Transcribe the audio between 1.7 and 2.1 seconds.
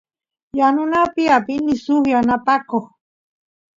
suk